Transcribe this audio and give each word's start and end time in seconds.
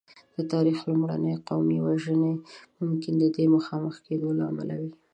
د 0.35 0.37
تاریخ 0.53 0.77
لومړنۍ 0.89 1.33
قومي 1.47 1.79
وژنې 1.87 2.33
ممکن 2.81 3.13
د 3.19 3.23
دې 3.35 3.45
مخامخ 3.55 3.95
کېدو 4.05 4.29
له 4.37 4.43
امله 4.51 4.75
وې. 4.81 4.91